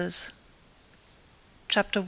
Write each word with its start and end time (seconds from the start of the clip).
CHAPTER 1.69 1.99
I. 1.99 1.99